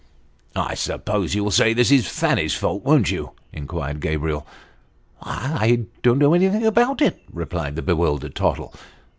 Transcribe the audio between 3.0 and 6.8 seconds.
you?" inquired Gabriel." I don't know anything